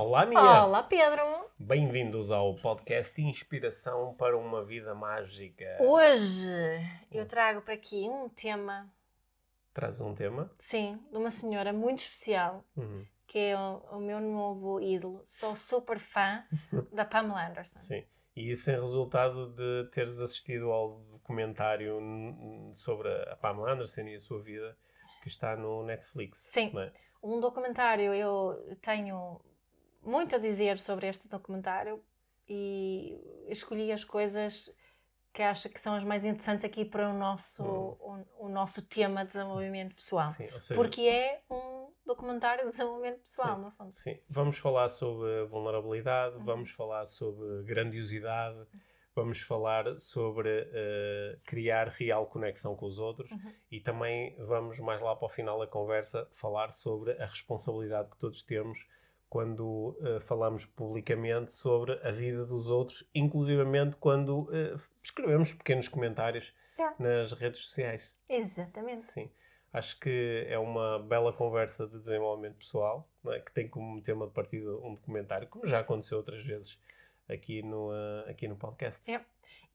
[0.00, 0.64] Olá, Mia!
[0.64, 1.20] Olá, Pedro!
[1.58, 5.76] Bem-vindos ao podcast Inspiração para uma Vida Mágica.
[5.80, 6.48] Hoje
[7.10, 8.88] eu trago para aqui um tema,
[9.74, 10.52] Traz um tema?
[10.56, 15.20] sim, de uma senhora muito especial, Uhum, que é o, o meu novo ídolo.
[15.24, 16.44] Sou super fã
[16.94, 17.78] da Pamela Anderson.
[17.80, 18.04] Sim.
[18.36, 21.98] E isso é resultado de teres assistido ao documentário
[22.72, 24.78] sobre a Pamela Anderson e a sua vida
[25.22, 26.38] que está no Netflix.
[26.52, 26.70] Sim.
[26.78, 26.92] é?
[27.20, 29.40] Um documentário, eu tenho
[30.02, 32.02] muito a dizer sobre este documentário
[32.48, 34.74] e escolhi as coisas
[35.32, 39.24] que acho que são as mais interessantes aqui para o nosso, o, o nosso tema
[39.24, 40.26] de desenvolvimento pessoal.
[40.28, 43.62] Sim, seja, Porque é um documentário de desenvolvimento pessoal, Sim.
[43.62, 43.92] no fundo.
[43.92, 46.44] Sim, vamos falar sobre vulnerabilidade, Uhum.
[46.44, 48.58] vamos falar sobre grandiosidade,
[49.14, 53.52] vamos falar sobre eh, criar real conexão com os outros Uhum.
[53.70, 58.16] e também vamos mais lá para o final da conversa falar sobre a responsabilidade que
[58.18, 58.78] todos temos
[59.28, 66.54] quando eh, falamos publicamente sobre a vida dos outros, inclusivamente quando eh, escrevemos pequenos comentários
[66.78, 66.94] Yeah.
[66.98, 68.08] nas redes sociais.
[68.28, 69.02] Exatamente.
[69.12, 69.28] Sim.
[69.72, 73.40] Acho que é uma bela conversa de desenvolvimento pessoal, é?
[73.40, 76.78] que tem como tema de partida um documentário, como já aconteceu outras vezes
[77.28, 79.10] aqui no, eh, aqui no podcast.
[79.10, 79.20] É.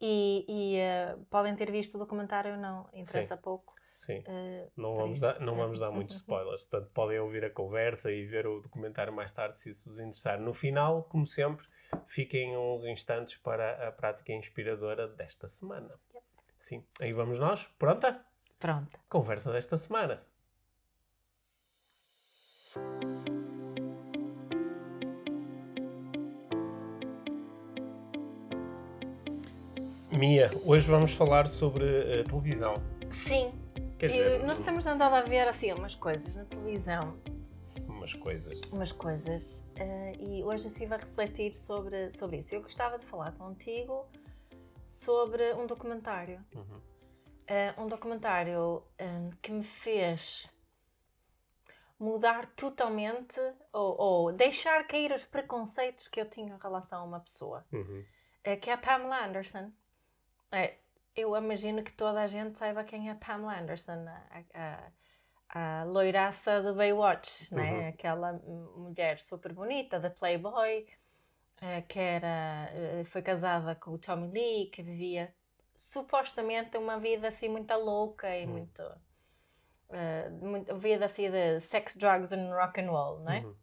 [0.02, 3.75] E, e, podem ter visto o documentário ou não, interessa pouco.
[3.94, 4.23] Sim.
[4.27, 8.25] eh, Não vamos, dar, não vamos dar muitos spoilers, portanto podem ouvir a conversa e
[8.25, 10.39] ver o documentário mais tarde se isso vos interessar.
[10.39, 11.66] No final, como sempre,
[12.08, 15.94] fiquem uns instantes para a prática inspiradora desta semana.
[16.14, 16.23] Yep.
[16.59, 17.67] Sim, aí vamos nós.
[17.77, 18.25] Pronta?
[18.59, 18.99] Pronto.
[19.09, 20.23] Conversa desta semana.
[30.11, 32.73] Mia, hoje vamos falar sobre eh, televisão.
[33.09, 33.52] Sim,
[33.97, 37.17] Quer e dizer, nós temos andado a ver assim umas coisas na televisão,
[37.88, 38.59] umas coisas.
[38.72, 42.53] umas coisas, eh, e hoje estive a refletir sobre, sobre isso.
[42.53, 44.05] Eu gostava de falar contigo
[44.83, 46.44] sobre um documentário.
[46.53, 46.81] Uhum.
[47.47, 50.52] Eh, um documentário eh, que me fez
[51.99, 53.39] mudar totalmente
[53.71, 57.65] ou, ou deixar cair os preconceitos que eu tinha em relação a uma pessoa.
[57.71, 58.04] Uhum.
[58.43, 59.71] eh, que é a Pamela Anderson.
[60.52, 60.77] É,
[61.15, 64.05] eu imagino que toda a gente saiba quem é Pamela Anderson,
[64.53, 64.91] a,
[65.53, 67.57] a, a loiraça do Baywatch, Uhum.
[67.61, 67.87] né?
[67.89, 70.87] aquela mulher super bonita da Playboy,
[71.61, 75.33] eh, que era, eh, foi casada com o Tommy Lee, que vivia
[75.75, 78.51] supostamente uma vida assim muito louca e Uhum.
[78.51, 78.83] muito,
[80.41, 83.39] muito vida assim de sex, drugs and rock and roll, não é?
[83.39, 83.55] Uhum.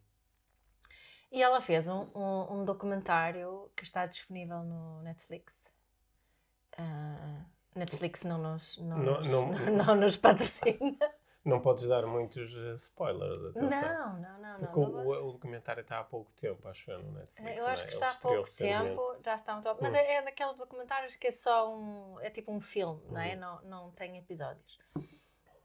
[1.31, 5.70] E ela fez um, um, um documentário que está disponível no Netflix.
[6.77, 7.45] Ah,
[7.75, 10.97] Netflix não nos, não, Não- nos, não- não nos patrocina.
[11.43, 13.69] Não podes dar muitos eh, spoilers, atenção.
[13.71, 14.59] Não, não, não.
[14.59, 17.57] Porque não, o, não o- documentário está há pouco tempo, acho eu, no Netflix.
[17.57, 17.87] eu não acho é?
[17.87, 18.89] que está há pouco recentemente.
[18.89, 19.81] tempo, já está um top.
[19.81, 19.95] Mas Hum.
[19.95, 22.19] é, é daqueles documentários que é só um.
[22.19, 23.33] É tipo um filme, não é?
[23.33, 23.39] Uhum.
[23.39, 24.77] Não, não tem episódios.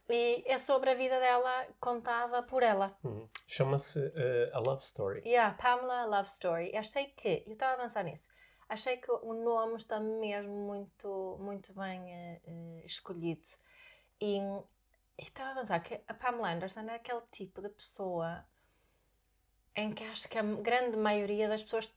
[0.09, 2.97] E é sobre a vida dela contada por ela.
[3.05, 3.28] Uhum.
[3.47, 5.21] Chama-se eh, A Love Story.
[5.27, 6.75] Yeah, Pamela Love Story.
[6.77, 8.28] Achei que, eu estava a pensar nisso,
[8.69, 13.49] achei que o nome está mesmo muito, muito bem eh, escolhido.
[14.21, 14.41] E
[15.19, 18.44] e estava a pensar que a Pamela Anderson é aquele tipo de pessoa
[19.75, 21.93] em que acho que a grande maioria das pessoas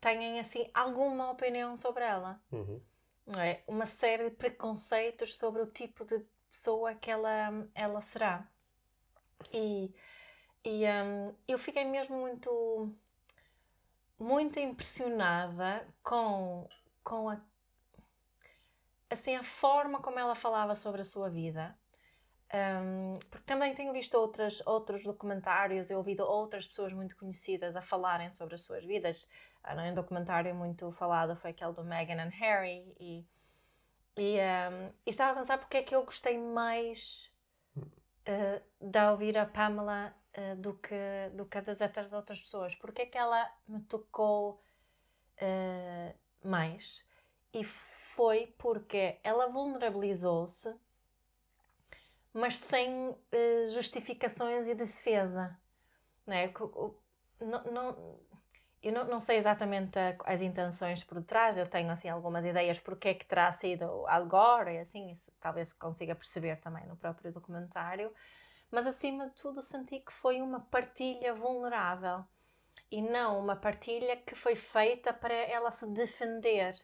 [0.00, 2.40] têm assim alguma opinião sobre ela.
[2.50, 2.80] Uhum.
[3.26, 3.62] Não é?
[3.66, 8.48] Uma série de preconceitos sobre o tipo de pessoa que ela, ela será.
[9.52, 9.94] E,
[10.64, 12.92] e hum, eu fiquei mesmo muito,
[14.20, 16.68] muito impressionada com,
[17.02, 17.40] com a,
[19.08, 21.76] assim, a forma como ela falava sobre a sua vida.
[22.52, 27.82] Hum, porque também tenho visto outras, outros documentários e ouvido outras pessoas muito conhecidas a
[27.82, 29.28] falarem sobre as suas vidas.
[29.62, 33.24] Ah, Um documentário muito falado foi aquele do Meghan and Harry e,
[34.16, 37.30] e, hum, e estava a pensar porque é que eu gostei mais
[37.76, 42.74] uh, de ouvir a Pamela uh, do, que, do que das outras outras pessoas.
[42.76, 44.62] Porque é que ela me tocou
[45.40, 47.04] uh, mais?
[47.52, 50.74] E foi porque ela vulnerabilizou-se,
[52.32, 53.16] mas sem uh,
[53.70, 55.58] justificações e defesa.
[56.26, 56.48] Não é?
[56.48, 58.20] Co- o- não- não-
[58.82, 62.78] eu não, não sei exatamente a- as intenções por detrás, eu tenho assim algumas ideias
[62.78, 66.96] porque é que terá sido Al Gore, e assim, isso talvez consiga perceber também no
[66.96, 68.12] próprio documentário,
[68.70, 72.24] mas acima de tudo senti que foi uma partilha vulnerável
[72.90, 76.74] e não uma partilha que foi feita para ela se defender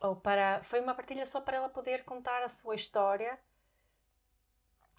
[0.00, 3.38] ou para foi uma partilha só para ela poder contar a sua história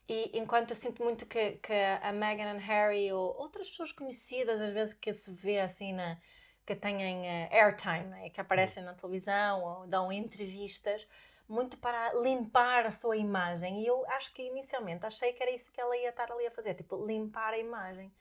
[0.08, 4.60] e enquanto eu sinto muito que, que a Meghan e Harry ou outras pessoas conhecidas,
[4.60, 6.18] às vezes que se vê assim na
[6.66, 8.30] que têm uh, airtime, né?
[8.30, 11.08] que aparecem na televisão ou dão entrevistas,
[11.48, 13.82] muito para limpar a sua imagem.
[13.82, 16.52] E eu acho que inicialmente achei que era isso que ela ia estar ali a
[16.52, 18.12] fazer, tipo, limpar a imagem.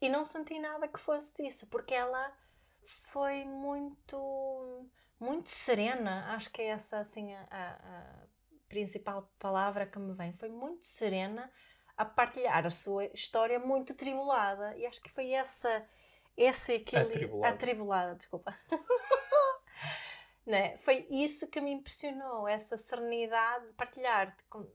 [0.00, 2.32] E não senti nada que fosse disso, porque ela
[2.84, 4.86] foi muito,
[5.18, 6.34] muito serena.
[6.34, 8.26] Acho que é essa, assim, a, a
[8.68, 10.32] principal palavra que me vem.
[10.32, 11.50] Foi muito serena
[11.96, 14.76] a partilhar a sua história muito tribulada.
[14.76, 15.86] E acho que foi essa,
[16.36, 17.14] esse aquele...
[17.14, 17.54] Atribulada.
[17.54, 18.58] Atribulada, desculpa.
[20.46, 20.76] né?
[20.78, 24.66] Foi isso que me impressionou, essa serenidade de partilhar com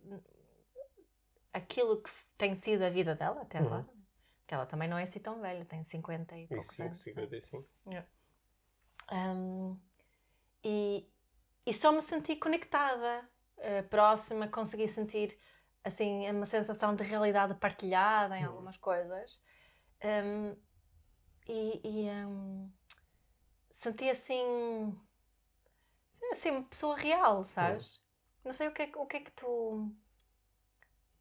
[1.51, 3.67] aquilo que tem sido a vida dela até uhum.
[3.67, 3.89] agora.
[4.45, 7.01] Que ela também não é assim tão velha, tem 50 e poucos anos.
[7.01, 7.67] 55.
[7.87, 8.07] Yeah.
[9.11, 9.77] Um,
[10.63, 11.09] e,
[11.65, 15.37] e só me senti conectada, uh, próxima, consegui sentir
[15.83, 18.51] assim uma sensação de realidade partilhada em uhum.
[18.51, 19.41] algumas coisas.
[20.03, 20.55] Um,
[21.49, 22.71] e, e um,
[23.71, 24.97] senti assim
[26.31, 28.01] assim, uma pessoa real, sabes?
[28.44, 29.91] Não sei o que, é, o que é que tu.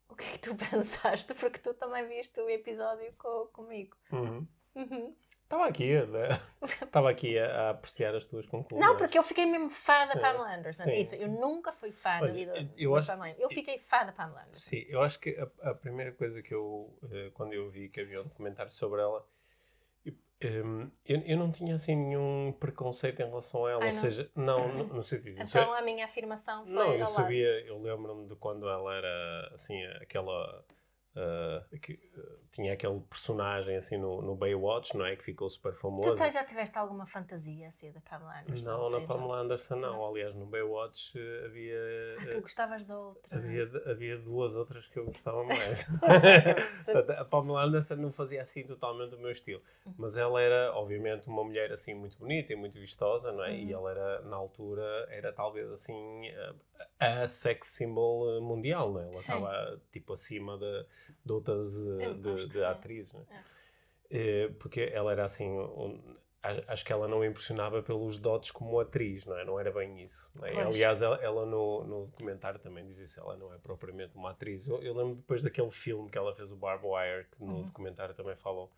[0.09, 1.35] O que é que tu pensaste?
[1.35, 3.97] Porque tu também viste o episódio co, comigo.
[4.13, 4.47] Uhum.
[4.75, 5.17] Uhum.
[5.47, 6.29] Estava aqui, né?
[6.83, 8.85] Estava aqui a, a, apreciar as tuas conclusões.
[8.85, 10.83] Não, porque eu fiquei mesmo fã da Pamela Anderson.
[10.83, 10.95] Sim.
[10.95, 14.05] Isso, eu nunca fui fã Olha, da vida eu da acho, Pamela Eu fiquei fã
[14.05, 14.71] da Pamela Anderson.
[14.71, 18.01] Sim, eu acho que a, a primeira coisa que eu, eh, quando eu vi que
[18.01, 19.25] havia um documentário sobre ela,
[20.45, 24.31] um, eu, eu não tinha assim nenhum preconceito em relação a ela, Ai, ou seja,
[24.35, 25.41] não no, no sentido.
[25.41, 26.75] Então a minha afirmação foi.
[26.75, 30.63] Não, eu sabia, eu lembro-me de quando ela era assim, aquela
[31.17, 35.17] Uh, que, uh, tinha aquele personagem assim no, no Baywatch, não é?
[35.17, 36.15] Que ficou super famoso.
[36.15, 38.71] Tu já tiveste alguma fantasia assim da Pamela Anderson?
[38.71, 39.93] Não, na Pamela Anderson não.
[39.95, 40.07] não.
[40.07, 41.79] Aliás, no Baywatch uh, havia.
[42.21, 43.35] Ah, tu gostavas da outra.
[43.35, 45.87] Havia, havia duas outras que eu gostava mais.
[47.19, 49.63] a Pamela Anderson não fazia assim totalmente o meu estilo.
[49.87, 49.95] Uhum.
[49.97, 53.53] Mas ela era, obviamente, uma mulher assim muito bonita e muito vistosa, não é?
[53.53, 53.57] Uhum.
[53.57, 56.27] E ela era, na altura, era talvez assim
[56.99, 59.05] a sex symbol mundial, não é?
[59.05, 60.87] Ela estava tipo acima de
[61.27, 63.13] de outras eh, de, de atrizes.
[63.13, 63.27] Né?
[64.11, 64.19] É.
[64.19, 65.51] Eh, porque ela era assim.
[65.51, 66.01] Um,
[66.69, 69.45] acho que ela não impressionava pelos dotes como atriz, não é?
[69.45, 70.31] Não era bem isso.
[70.43, 70.63] É?
[70.63, 74.69] Aliás, ela, ela, no, no documentário também diz isso, ela não é propriamente uma atriz.
[74.69, 77.63] Eu, eu lembro depois daquele filme que ela fez, o Barb Wire, que no uhum.
[77.65, 78.71] documentário também falam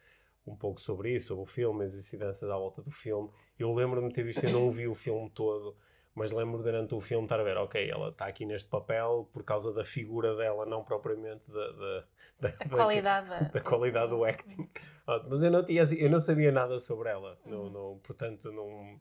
[0.47, 3.31] um pouco sobre isso, sobre o filme, as incidências à volta do filme.
[3.59, 5.77] Eu lembro-me de ter visto, eu não vi o filme todo,
[6.19, 9.45] mas lembro durante o filme estar a ver, ok, ela está aqui neste papel por
[9.45, 12.05] causa da figura dela, não propriamente da, da,
[12.41, 14.69] da, da qualidade, da, da, qualidade do acting.
[15.29, 17.51] mas eu não, tinha, assim, eu não sabia nada sobre ela, uhum.
[17.53, 19.01] não, não, portanto não,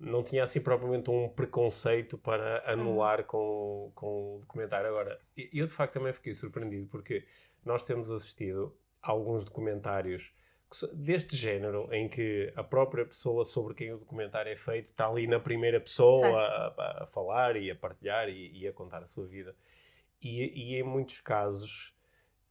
[0.00, 3.26] não tinha assim propriamente um preconceito para anular uhum.
[3.26, 4.88] com, com o documentário.
[4.88, 7.26] Agora, eu de facto também fiquei surpreendido porque
[7.62, 10.32] nós temos assistido a alguns documentários
[10.92, 15.26] deste género, em que a própria pessoa sobre quem o documentário é feito está ali
[15.26, 19.26] na primeira pessoa a, a, falar e a partilhar e, e, a contar a sua
[19.26, 19.54] vida.
[20.20, 21.94] E, e em muitos casos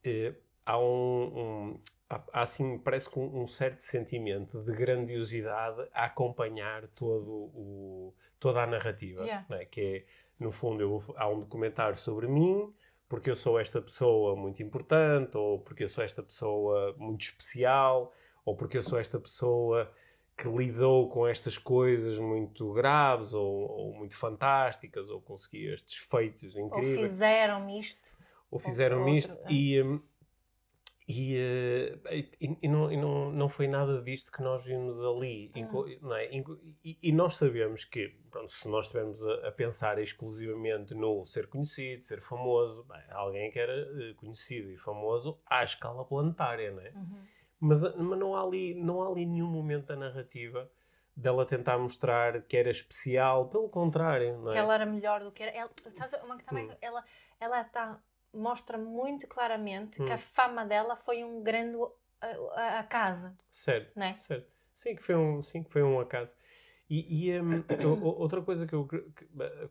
[0.04, 0.34] eh,
[0.66, 1.80] há um, um
[2.10, 8.64] há, assim, parece que um, um, certo sentimento de grandiosidade a acompanhar todo o, toda
[8.64, 9.46] a narrativa, yeah.
[9.52, 9.66] é?
[9.66, 10.06] que é,
[10.40, 12.74] no fundo, eu, há um documentário sobre mim,
[13.08, 18.14] porque eu sou esta pessoa muito importante, ou porque eu sou esta pessoa muito especial,
[18.44, 19.92] ou porque eu sou esta pessoa
[20.38, 26.56] que lidou com estas coisas muito graves ou, ou muito fantásticas, ou conseguiu estes feitos
[26.56, 26.98] incríveis.
[26.98, 28.10] Ou fizeram-me isto.
[28.52, 29.38] Ou fizeram-me isto.
[29.46, 29.52] É.
[29.52, 30.02] E, hum,
[31.08, 35.52] e, uh, e, e, não, e não, não foi nada disto que nós vimos ali.
[36.02, 36.30] Não é?
[36.84, 41.48] e, e, nós sabemos que, pronto, se nós estivermos a, a, pensar exclusivamente no ser
[41.48, 46.82] conhecido, ser famoso, bem, alguém que era uh, conhecido e famoso à escala planetária, não
[46.82, 46.90] é?
[46.90, 47.24] Uhum.
[47.60, 50.70] Mas, mas não, há ali, não há ali nenhum momento da narrativa
[51.16, 54.54] dela tentar mostrar que era especial, pelo contrário, não é?
[54.54, 55.52] Que ela era melhor do que era.
[55.56, 55.72] Ela,
[56.24, 56.76] uma, também, hum.
[56.82, 57.04] ela,
[57.40, 58.00] ela está
[58.36, 60.06] mostra muito claramente hum.
[60.06, 60.20] que a hum.
[60.20, 61.78] fama dela foi um grande
[62.78, 63.32] acaso.
[63.50, 64.14] Certo, né?
[64.16, 64.48] certo.
[64.74, 66.36] Sim, que foi um, sim, que foi um acaso.
[66.90, 67.64] E, e um,
[68.04, 69.04] outra coisa que eu que,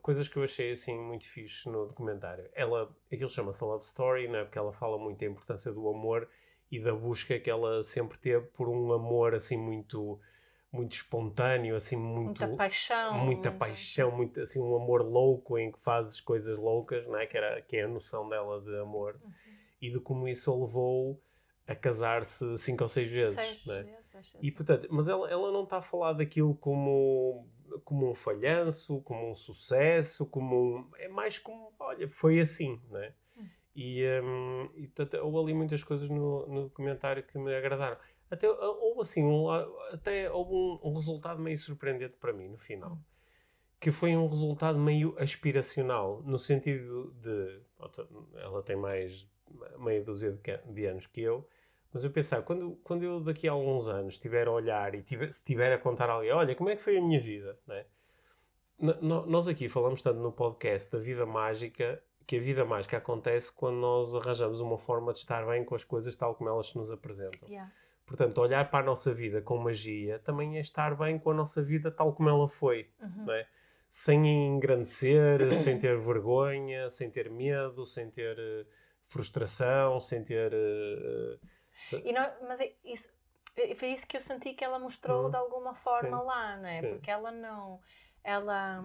[0.01, 4.43] coisas que eu achei assim muito fixe no documentário, ela, aquilo chama-se Love Story, né?
[4.43, 6.27] porque ela fala muito da importância do amor
[6.69, 10.19] e da busca que ela sempre teve por um amor assim muito
[10.75, 12.39] muito espontâneo, assim, muito...
[12.39, 13.13] Muita paixão.
[13.13, 13.59] Muita muito...
[13.59, 17.25] paixão, muito, assim, um amor louco em que fazes coisas loucas, não é?
[17.25, 19.19] Que, era, que é a noção dela de amor.
[19.23, 19.31] Uhum.
[19.81, 21.21] E de como isso a levou
[21.67, 23.83] a casar-se cinco ou seis vezes, seis é?
[23.83, 27.47] vezes, E, portanto, mas ela, ela não está a falar daquilo como,
[27.83, 30.89] como um falhanço, como um sucesso, como um...
[30.97, 33.13] É mais como, olha, foi assim, não é?
[33.35, 33.49] Uhum.
[33.75, 37.97] E, um, e portanto, houve ali muitas coisas no, no documentário que me agradaram.
[38.35, 39.49] Até houve assim, um,
[39.91, 42.93] até houve um, um, resultado meio surpreendente para mim no final.
[42.93, 42.99] Hum.
[43.79, 47.61] Que foi um resultado meio aspiracional, no sentido de.
[48.35, 49.27] Ela tem mais
[49.79, 51.47] meia dúzia de, anos que eu,
[51.93, 55.31] mas eu pensava, quando, quando eu daqui a alguns anos estiver a olhar e tiver,
[55.31, 57.85] se estiver a contar ali, olha, como é que foi a minha vida, né?
[59.01, 63.75] nós aqui falamos tanto no podcast da vida mágica que a vida mágica acontece quando
[63.75, 66.91] nós arranjamos uma forma de estar bem com as coisas tal como elas se nos
[66.91, 67.47] apresentam.
[67.47, 67.71] Yeah.
[68.05, 71.61] Portanto, olhar para a nossa vida com magia também é estar bem com a nossa
[71.63, 73.25] vida tal como ela foi, uhum.
[73.25, 73.47] não é?
[73.89, 78.67] Sem engrandecer, sem ter vergonha, sem ter medo, sem ter uh,
[79.05, 80.53] frustração, sem ter.
[80.53, 81.39] Uh,
[81.77, 81.99] se...
[82.11, 83.09] não, mas é isso,
[83.75, 85.29] foi isso que eu senti que ela mostrou uhum.
[85.31, 86.25] de alguma forma Sim.
[86.25, 86.81] lá, não é?
[86.81, 86.89] Sim.
[86.89, 87.81] Porque ela não.
[88.23, 88.83] Ela.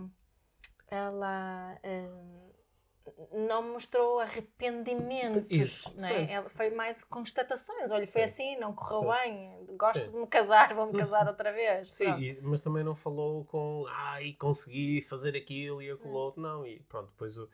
[0.89, 1.79] Ela.
[1.85, 2.50] Um,
[3.33, 6.31] não mostrou arrependimentos, Isso, né?
[6.31, 7.91] Ela foi mais constatações.
[7.91, 8.13] Olha, sim.
[8.13, 9.19] foi assim, não correu sim.
[9.19, 10.11] bem, gosto sim.
[10.11, 11.91] de me casar, vou-me casar outra vez.
[11.91, 16.17] Sim, e, mas também não falou com, ai, consegui fazer aquilo e aquilo hum.
[16.17, 16.67] outro, não.
[16.67, 17.49] E pronto, depois, o,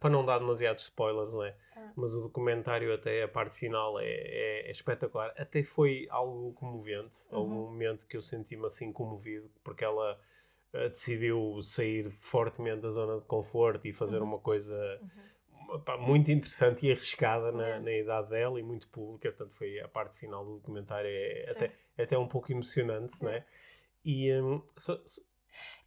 [0.00, 1.54] para não dar demasiados spoilers, né?
[1.76, 1.92] Ah.
[1.96, 5.32] Mas o documentário, até a parte final, é, é, é espetacular.
[5.36, 7.38] Até foi algo comovente, uhum.
[7.38, 10.18] algum momento que eu senti-me assim comovido, porque ela
[10.74, 14.28] uh, decidiu sair fortemente da zona de conforto e fazer uhum.
[14.28, 15.00] uma coisa
[15.52, 15.80] uhum.
[15.80, 19.30] pá, muito interessante e arriscada na, na, idade dela e muito pública.
[19.30, 23.44] Portanto, foi a parte final do documentário é até, é até um pouco emocionante, né?
[24.04, 25.00] E um, só,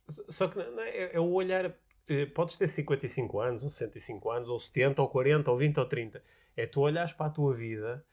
[0.08, 1.74] só, que não, é, é o olhar.
[2.08, 5.86] Eh, podes ter 55 anos, ou 65 anos, ou 70, ou 40, ou 20, ou
[5.86, 6.24] 30.
[6.56, 8.06] É tu olhares para a tua vida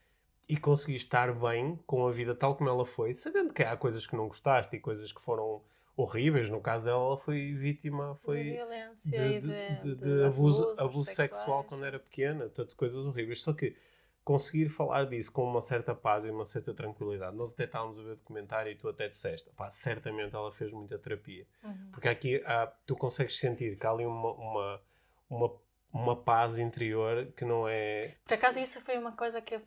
[0.49, 4.07] e conseguir estar bem com a vida tal como ela foi, sabendo que há coisas
[4.07, 5.63] que não gostaste e coisas que foram
[5.99, 6.49] horríveis.
[6.49, 11.11] No caso dela, ela foi vítima foi de violência de, de, de, de abuso, abuso
[11.13, 13.43] sexual quando era pequena, tanto coisas horríveis.
[13.43, 13.77] Só que
[14.23, 17.37] conseguir falar disso com uma certa paz e uma certa tranquilidade.
[17.37, 20.71] Nós até estávamos a ver o documentário e tu até disseste, pá, certamente ela fez
[20.71, 21.47] muita terapia.
[21.65, 21.91] Uhum.
[21.91, 24.81] Porque aqui há, tu consegues sentir que há ali uma, uma,
[25.29, 25.53] uma
[25.93, 28.15] uma paz interior que não é.
[28.27, 29.59] Por acaso, isso foi uma coisa que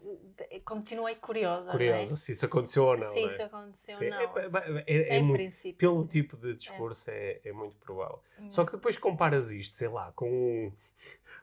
[0.63, 1.69] continuei curiosa.
[1.69, 1.71] É?
[1.71, 2.17] Curiosa, é?
[2.17, 3.11] se isso aconteceu ou não.
[3.11, 3.25] Se é?
[3.25, 4.19] isso aconteceu ou não.
[4.77, 6.07] É, é, é muito, princípio, pelo sim.
[6.07, 8.21] tipo de discurso, é, é, muito provável.
[8.39, 8.51] Hum.
[8.51, 10.71] Só que depois comparas isto, sei lá, com um.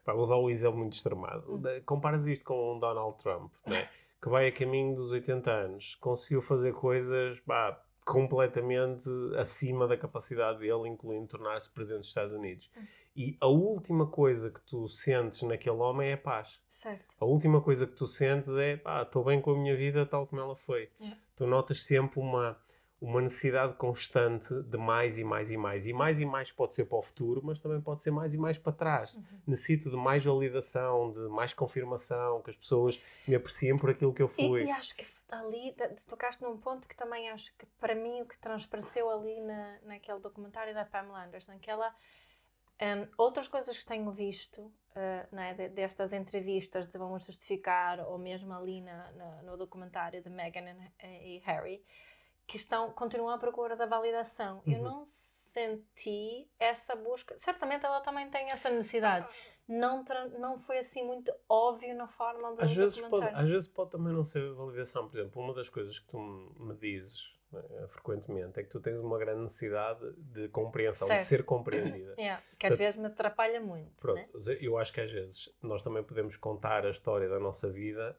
[0.06, 1.56] Vou dar um exemplo muito extremado.
[1.56, 1.62] Hum.
[1.84, 3.88] Comparas isto com um Donald Trump, né?
[4.22, 7.38] que vai a caminho dos 80 anos, conseguiu fazer coisas.
[7.40, 9.06] Pá, completamente
[9.36, 12.70] acima da capacidade dele, incluindo tornar-se presidente dos Estados Unidos.
[12.74, 12.86] Hum.
[13.14, 16.60] E a última coisa que tu sentes naquele homem é paz.
[16.70, 17.16] Certo.
[17.20, 20.26] A última coisa que tu sentes é, pá, estou bem com a minha vida tal
[20.26, 20.90] como ela foi.
[21.00, 21.12] É.
[21.34, 22.56] Tu notas sempre uma,
[23.00, 25.86] uma necessidade constante de mais e mais e mais.
[25.86, 28.38] E mais e mais pode ser para o futuro, mas também pode ser mais e
[28.38, 29.14] mais para trás.
[29.14, 29.22] Uhum.
[29.48, 34.22] Necessito de mais validação, de mais confirmação, que as pessoas me apreciem por aquilo que
[34.22, 34.62] eu fui.
[34.62, 35.74] E, e acho que ali
[36.08, 40.18] tocaste num ponto que também acho que para mim o que transpareceu ali na, naquele
[40.20, 41.94] documentário da Pamela Anderson, que ela
[42.80, 48.52] um, outras coisas que tenho visto uh, né, destas entrevistas de Vamos Justificar, ou mesmo
[48.52, 50.64] ali na, na, no documentário de Meghan
[51.02, 51.82] e Harry,
[52.46, 54.62] que estão, continuam à procura da validação.
[54.66, 54.72] Uhum.
[54.72, 57.38] Eu não senti essa busca.
[57.38, 59.28] Certamente ela também tem essa necessidade.
[59.68, 60.02] Não,
[60.38, 64.14] não foi assim muito óbvio na forma do às vezes pode Às vezes pode também
[64.14, 65.06] não ser validação.
[65.08, 66.18] Por exemplo, uma das coisas que tu
[66.58, 67.37] me dizes
[67.88, 71.20] frequentemente, é que tu tens uma grande necessidade de compreensão, certo.
[71.20, 72.14] de ser compreendida.
[72.18, 73.92] Yeah, que às vezes me atrapalha muito.
[73.96, 74.58] Pronto, né?
[74.60, 78.18] eu acho que às vezes nós também podemos contar a história da nossa vida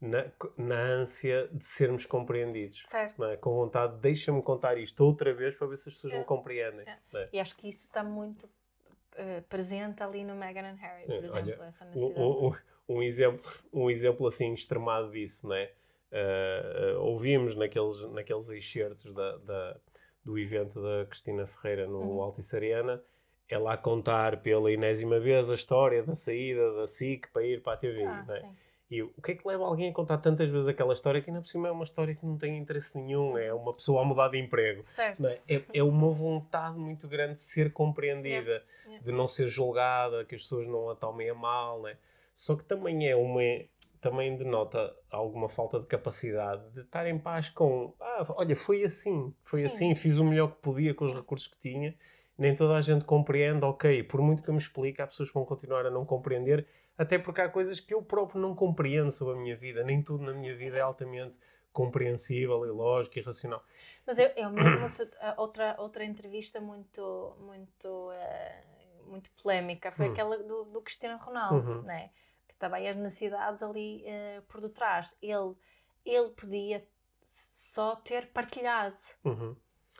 [0.00, 2.82] na, na ânsia de sermos compreendidos.
[2.86, 3.22] Certo.
[3.24, 3.36] É?
[3.36, 6.18] Com vontade, deixa-me contar isto outra vez para ver se as pessoas é.
[6.18, 6.86] me compreendem.
[6.86, 7.28] É.
[7.32, 11.24] E acho que isso está muito uh, presente ali no Meghan and Harry, Sim, por
[11.24, 12.20] exemplo, olha, essa necessidade.
[12.20, 12.52] Um, um,
[12.88, 15.72] um, exemplo, um exemplo assim extremado disso, não é?
[16.12, 19.76] Uh, ouvimos naqueles, naqueles excertos da, da,
[20.24, 22.22] do evento da Cristina Ferreira no uhum.
[22.22, 23.02] Altice Arena,
[23.48, 27.74] ela a contar pela enésima vez a história da saída da SIC para ir para
[27.74, 28.04] a TV.
[28.04, 28.48] Ah, é?
[28.90, 31.40] E o que é que leva alguém a contar tantas vezes aquela história que ainda
[31.40, 34.28] por cima é uma história que não tem interesse nenhum, é uma pessoa a mudar
[34.30, 34.80] de emprego.
[34.84, 35.24] Certo.
[35.28, 35.38] É?
[35.48, 35.62] é?
[35.72, 38.64] É, uma vontade muito grande de ser compreendida, yeah.
[38.86, 39.04] Yeah.
[39.04, 41.82] de não ser julgada, que as pessoas não a tomem a mal.
[41.82, 41.96] Né?
[42.34, 43.40] Só que também é uma
[44.00, 49.34] também denota alguma falta de capacidade de estar em paz com ah, olha, foi assim,
[49.44, 49.66] foi Sim.
[49.66, 51.94] assim, fiz o melhor que podia com os recursos que tinha,
[52.36, 55.34] nem toda a gente compreende, ok, por muito que eu me explique, há pessoas que
[55.34, 56.66] vão continuar a não compreender,
[56.96, 60.24] até porque há coisas que eu próprio não compreendo sobre a minha vida, nem tudo
[60.24, 61.38] na minha vida é altamente
[61.72, 63.62] compreensível e lógico e racional.
[64.06, 64.90] Mas eu, eu mesmo,
[65.36, 70.12] outra, outra entrevista muito, muito, uh, muito polémica foi hum.
[70.12, 71.82] aquela do, do Cristiano Ronaldo, uhum.
[71.82, 72.10] né?
[72.60, 75.16] Também as necessidades ali uh, por detrás.
[75.20, 75.56] Ele,
[76.04, 76.86] ele podia
[77.24, 79.56] só ter partilhado, Uhum.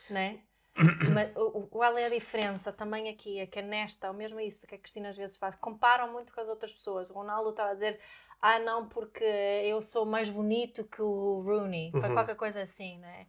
[0.08, 0.42] né?
[1.14, 3.38] Mas o- qual é a diferença também aqui?
[3.40, 6.32] É que é nesta, o mesmo isso que a Cristina às vezes faz, comparam muito
[6.32, 7.10] com as outras pessoas.
[7.10, 7.98] O Ronaldo estava a dizer,
[8.40, 11.90] ah, não, porque eu sou mais bonito que o Rooney.
[11.92, 12.14] Foi Uhum.
[12.14, 13.26] qualquer coisa assim, né?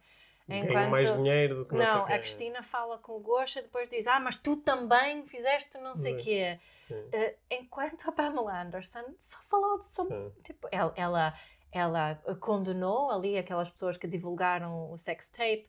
[0.48, 2.12] Ganho mais dinheiro do que não, sei Não, quê.
[2.12, 5.94] a Cristina fala com o Gosha e depois diz, ah, mas tu também fizeste não
[5.94, 6.58] sei o quê.
[7.12, 10.30] Eh, enquanto a Pamela Anderson só falou sobre.
[10.44, 11.34] Tipo, ela, ela,
[11.70, 15.68] ela condenou ali aquelas pessoas que divulgaram o sex tape,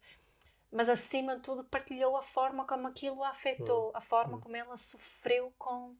[0.71, 4.41] mas acima de tudo partilhou a forma como aquilo a afetou, a forma Hum.
[4.41, 5.95] como ela sofreu com,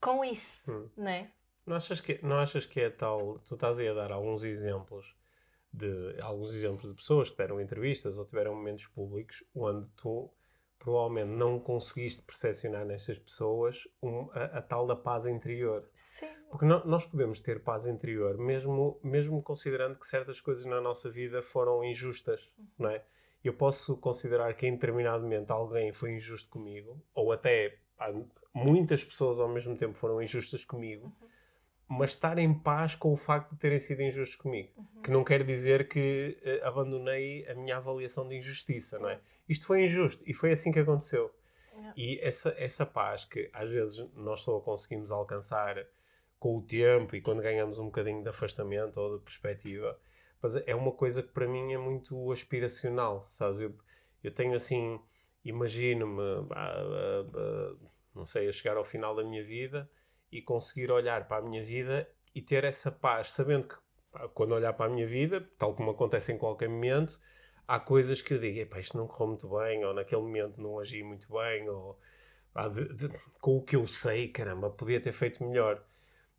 [0.00, 0.90] com isso, Hum.
[0.96, 1.30] né?
[1.64, 3.38] Não achas, que, não achas que é tal.
[3.46, 5.14] Tu estás aí a dar alguns exemplos
[5.72, 10.30] de alguns exemplos de pessoas que deram entrevistas ou tiveram momentos públicos onde tu
[10.78, 15.86] provavelmente não conseguiste percepcionar nestas pessoas um- a, a tal da paz interior.
[15.94, 16.26] Sim.
[16.50, 21.10] Porque no- nós podemos ter paz interior mesmo, mesmo considerando que certas coisas na nossa
[21.10, 23.04] vida foram injustas, não é?
[23.44, 27.76] Eu posso considerar que em determinado momento alguém foi injusto comigo, ou até
[28.54, 31.14] muitas pessoas ao mesmo tempo foram injustas comigo,
[31.90, 34.70] mas estar em paz com o facto de terem sido injustos comigo.
[34.76, 35.02] Uhum.
[35.02, 39.20] Que não quer dizer que eh, abandonei a minha avaliação de injustiça, não é?
[39.48, 41.34] Isto foi injusto e foi assim que aconteceu.
[41.74, 41.94] Yeah.
[41.96, 45.84] E essa, essa paz que às vezes nós só conseguimos alcançar
[46.38, 49.98] com o tempo e quando ganhamos um bocadinho de afastamento ou de perspectiva,
[50.40, 53.60] mas é uma coisa que para mim é muito aspiracional, sabes?
[53.60, 53.74] Eu,
[54.22, 55.00] eu tenho assim,
[55.44, 57.74] imagino-me, ah, ah, ah,
[58.14, 59.90] não sei, a chegar ao final da minha vida
[60.30, 63.74] e conseguir olhar para a minha vida e ter essa paz, sabendo que
[64.34, 67.20] quando olhar para a minha vida, tal como acontece em qualquer momento,
[67.66, 70.78] há coisas que eu digo, "Epá, isto não correu muito bem, ou naquele momento não
[70.78, 71.98] agi muito bem, ou
[72.52, 73.08] pá, de- de-
[73.40, 75.84] com o que eu sei, caramba, podia ter feito melhor.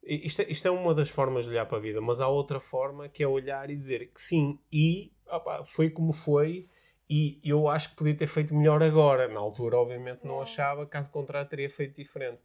[0.04, 2.60] Isto é, isto é uma das formas de olhar para a vida, mas há outra
[2.60, 6.68] forma que é olhar e dizer que sim, e opá, foi como foi,
[7.10, 9.28] e eu acho que podia ter feito melhor agora.
[9.28, 10.44] Na altura, obviamente, não É.
[10.44, 12.42] achava, caso contrário, teria feito diferente.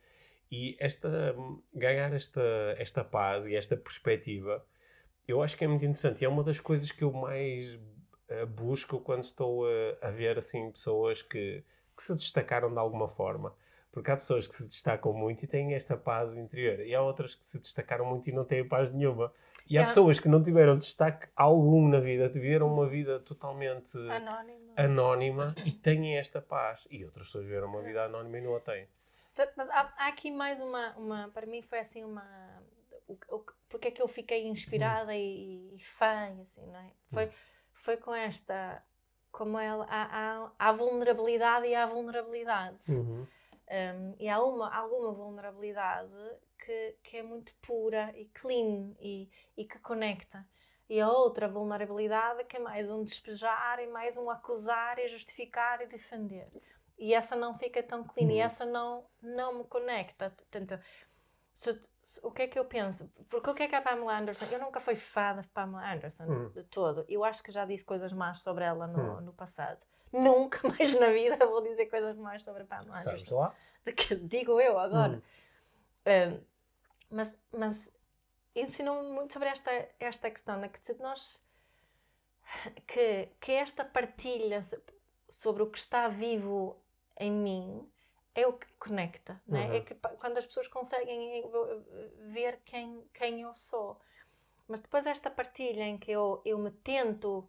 [0.50, 1.34] E esta,
[1.74, 2.40] ganhar esta,
[2.78, 4.64] esta paz e esta perspectiva,
[5.26, 6.22] eu acho que é muito interessante.
[6.22, 7.78] E é uma das coisas que eu mais
[8.28, 11.64] eh, busco quando estou a, a ver assim, pessoas que,
[11.96, 13.54] que se destacaram de alguma forma.
[13.90, 16.80] Porque há pessoas que se destacam muito e têm esta paz interior.
[16.80, 19.32] E há outras que se destacaram muito e não têm paz nenhuma.
[19.68, 19.88] E há Yeah.
[19.88, 24.72] pessoas que não tiveram destaque algum na vida, tiveram uma vida totalmente Anónimo.
[24.76, 26.86] anónima e têm esta paz.
[26.90, 28.86] E outras pessoas viveram uma vida anónima e não a têm.
[29.56, 31.28] Mas há, há aqui mais uma, uma.
[31.28, 32.24] Para mim foi assim uma.
[33.06, 36.92] O, o, porque é que eu fiquei inspirada e, e fã, assim, não é?
[37.12, 37.30] Foi,
[37.74, 38.82] foi com esta.
[39.30, 39.86] Como ela.
[39.88, 42.90] Há, há, há vulnerabilidade e há vulnerabilidade.
[42.90, 43.26] Uhum.
[43.68, 46.12] Um, e há uma, alguma vulnerabilidade
[46.56, 50.46] que, que é muito pura e clean e, e que conecta.
[50.88, 55.80] E a outra vulnerabilidade que é mais um despejar e mais um acusar e justificar
[55.80, 56.48] e defender.
[56.98, 58.40] E essa não fica tão clean e Uhum.
[58.40, 60.34] essa não, não me conecta.
[61.52, 63.10] Se se- o que é que eu penso?
[63.30, 64.44] Porque o que é que a Pamela Anderson?
[64.46, 66.48] Eu nunca fui fã da Pamela Anderson Uhum.
[66.50, 67.04] de todo.
[67.08, 69.20] Eu acho que já disse coisas más sobre ela no, Uhum.
[69.22, 69.80] no passado.
[70.12, 73.54] Nunca mais na vida vou dizer coisas más sobre a Pamela Anderson Sabes lá?
[73.84, 75.16] de que digo eu agora.
[76.06, 76.34] Hum.
[76.34, 76.44] Um,
[77.10, 77.90] mas mas
[78.54, 81.40] ensinou-me muito sobre esta, esta questão, de que se nós
[82.86, 84.80] que, que esta partilha so-
[85.28, 86.80] sobre o que está vivo
[87.18, 87.90] em mim
[88.34, 89.66] é o que conecta, né?
[89.66, 89.72] Uhum.
[89.74, 93.98] é que quando as pessoas conseguem eh, ver quem, quem eu sou.
[94.68, 97.48] Mas depois esta partilha em que eu, eu me tento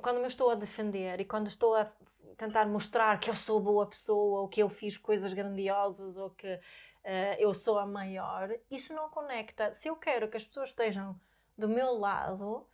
[0.00, 1.90] quando me estou a defender e quando estou a
[2.36, 6.60] tentar mostrar que eu sou boa pessoa ou que eu fiz coisas grandiosas ou que
[7.02, 9.72] eh, eu sou a maior, isso não conecta.
[9.72, 11.20] Se eu quero que as pessoas estejam
[11.58, 12.66] do meu lado,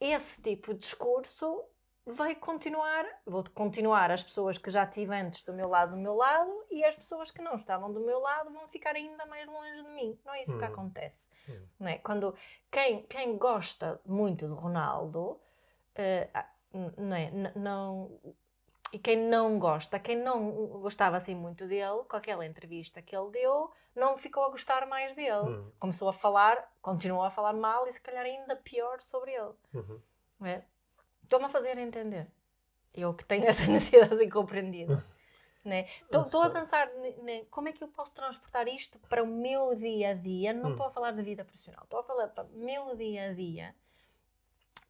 [0.00, 1.64] esse tipo de discurso
[2.06, 6.14] vai continuar, vou continuar as pessoas que já tive antes do meu lado do meu
[6.14, 9.82] lado e as pessoas que não estavam do meu lado vão ficar ainda mais longe
[9.82, 10.18] de mim.
[10.24, 10.70] Não é isso que Uhum.
[10.72, 11.28] acontece.
[11.48, 11.66] Uhum.
[11.80, 11.98] Não é?
[11.98, 12.34] Quando
[12.70, 15.38] quem, quem gosta muito de Ronaldo
[16.72, 17.30] n- não é?
[17.30, 18.10] N- não
[18.92, 23.30] e quem não gosta, quem não gostava assim muito dele, com aquela entrevista que ele
[23.30, 25.30] deu, não ficou a gostar mais dele.
[25.48, 25.70] Uhum.
[25.78, 29.52] Começou a falar, continuou a falar mal e se calhar ainda pior sobre ele.
[29.74, 30.00] Uhum.
[30.42, 30.62] é?
[31.30, 32.26] Estou-me a fazer entender.
[32.92, 35.06] Eu que tenho essa necessidade de compreendida.
[35.64, 35.86] né?
[36.12, 39.76] Estou a pensar ne- ne- como é que eu posso transportar isto para o meu
[39.76, 40.52] dia a dia.
[40.52, 40.72] Não Hum.
[40.72, 43.76] estou a falar de vida profissional, estou a falar para o meu dia a dia.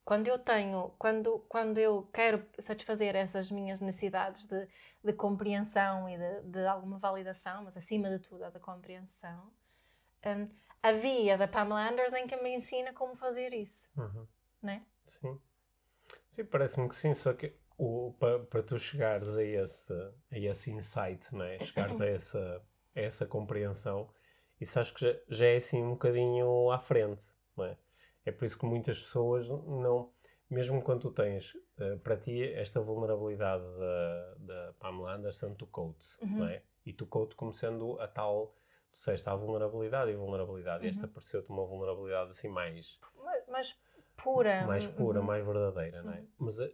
[0.02, 4.66] Quando eu tenho, quando, quando eu quero satisfazer essas minhas necessidades de,
[5.04, 9.52] de compreensão e de, de alguma validação, mas acima de tudo a da compreensão,
[10.24, 10.48] hum,
[10.82, 14.26] a via da Pamela Anderson que me ensina como fazer isso, Uhum.
[14.62, 14.82] né?
[15.06, 15.38] Sim.
[16.30, 19.92] Sim, parece-me que sim, só que o, para, para tu chegares a esse,
[20.30, 21.58] a esse insight, não é?
[21.58, 22.62] chegares a essa,
[22.94, 24.08] a essa compreensão,
[24.60, 27.22] isso acho que já, já é assim um bocadinho à frente,
[27.56, 27.76] não é?
[28.24, 30.12] É por isso que muitas pessoas não,
[30.48, 36.16] mesmo quando tu tens uh, para ti esta vulnerabilidade da, da Pamela Anderson, tu coach,
[36.22, 36.38] Uhum.
[36.38, 36.62] não é?
[36.86, 38.54] E tu coach como sendo a tal,
[38.92, 41.12] tu disseste, há vulnerabilidade e vulnerabilidade, e esta Uhum.
[41.12, 43.78] pareceu-te uma vulnerabilidade assim mais Mas, mas
[44.22, 44.66] pura.
[44.66, 45.26] mais pura, Uhum.
[45.26, 46.18] mais verdadeira, não é?
[46.18, 46.26] Uhum.
[46.38, 46.72] Mas eh,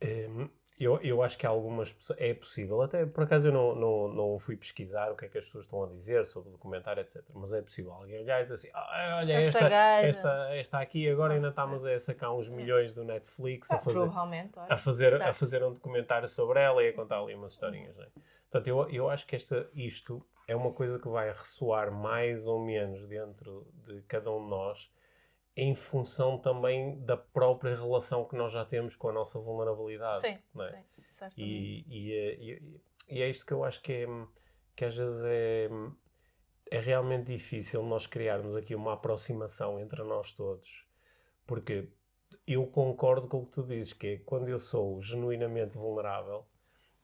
[0.00, 4.08] em, eu, eu acho que algumas pessoas, é possível, até por acaso eu não, não,
[4.08, 7.02] não fui pesquisar o que é que as pessoas estão a dizer sobre o documentário,
[7.02, 7.22] etc.
[7.34, 10.78] Mas é possível alguém olhar e dizer assim: "Ah, olha, Esta esta, gaja." esta, esta
[10.80, 12.52] aqui agora ainda está mas a sacar uns é.
[12.52, 13.98] milhões do Netflix a Ah, fazer,
[14.70, 17.94] a fazer, a fazer um documentário sobre ela e a contar ali umas historinhas.
[17.96, 18.08] Não é?
[18.50, 22.58] Portanto, eu, eu acho que esta, isto é uma coisa que vai ressoar mais ou
[22.58, 24.90] menos dentro de cada um de nós
[25.56, 30.18] em função também da própria relação que nós já temos com a nossa vulnerabilidade.
[30.20, 30.82] Sim, é?
[30.94, 31.36] sim, certamente.
[31.38, 34.06] E, e, é- e- e é isto que eu acho que, é,
[34.76, 35.68] que às vezes é,
[36.70, 40.86] é realmente difícil nós criarmos aqui uma aproximação entre nós todos.
[41.46, 41.88] Porque
[42.46, 46.46] eu concordo com o que tu dizes, que é quando eu sou genuinamente vulnerável,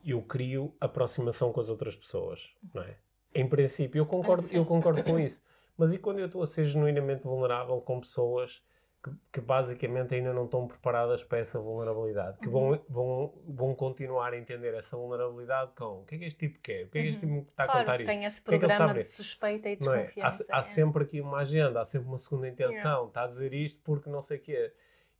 [0.04, 2.96] eu crio aproximação com as outras pessoas, não é?
[3.34, 5.42] Em princípio, eu concordo, eu concordo com isso.
[5.76, 8.62] Mas e quando eu estou a ser genuinamente vulnerável com pessoas
[9.02, 14.32] que, que basicamente ainda não estão preparadas para essa vulnerabilidade, que vão, vão, vão continuar
[14.32, 17.02] a entender essa vulnerabilidade com o que é que este tipo quer, o que é
[17.02, 18.08] que este tipo está a contar isto.
[18.08, 19.04] tem esse é programa de abrir?
[19.04, 19.98] suspeita e Não é?
[19.98, 20.46] Há, desconfiança.
[20.50, 20.62] há é.
[20.62, 24.22] sempre aqui uma agenda, há sempre uma segunda intenção, está a dizer isto porque não
[24.22, 24.72] sei o quê.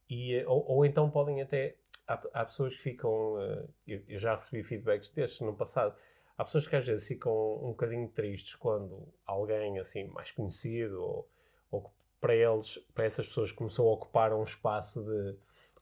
[0.09, 1.77] E, ou, ou então podem até.
[2.07, 3.37] Há, pessoas que ficam.
[3.88, 5.92] eh, eu já recebi feedbacks destes no passado.
[6.37, 11.29] Há pessoas que às vezes ficam um bocadinho tristes quando alguém assim mais conhecido ou,
[11.70, 15.37] ou que para eles, para essas pessoas começou a ocupar um espaço de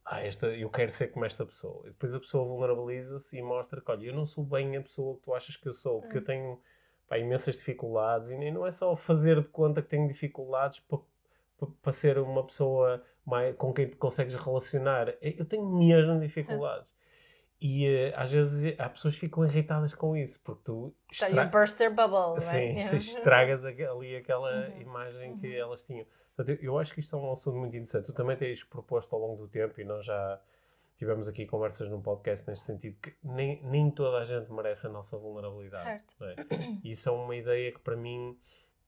[0.05, 1.83] ah, esta, eu quero ser como esta pessoa.
[1.87, 5.17] E depois a pessoa vulnerabiliza-se e mostra que, olha, eu não sou bem a pessoa
[5.17, 6.61] que tu achas que eu sou, porque eu tenho
[7.09, 10.99] pá, imensas dificuldades e nem não é só fazer de conta que tenho dificuldades para
[11.83, 15.09] para ser uma pessoa mais, com quem te consegues relacionar.
[15.09, 16.93] É, Eu tenho mesmo dificuldades.
[17.61, 21.77] E eh, às vezes há pessoas que ficam irritadas com isso, porque tu estra- burst
[21.79, 22.97] their bubble, Sim, right?
[22.97, 25.55] estragas ali aquela Uhum, imagem que uhum.
[25.55, 26.07] elas tinham.
[26.37, 28.07] Portanto, eu, acho que isto é um assunto muito interessante.
[28.07, 30.41] Tu também tens proposto ao longo do tempo e nós já
[30.97, 34.91] tivemos aqui conversas num podcast neste sentido que nem, nem toda a gente merece a
[34.91, 35.83] nossa vulnerabilidade.
[35.83, 36.15] Certo.
[36.25, 36.35] é?
[36.83, 38.37] E isso é uma ideia que para mim